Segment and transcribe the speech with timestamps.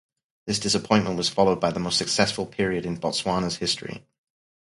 [0.47, 4.03] This disappointment was followed by the most successful period in Botswana's history.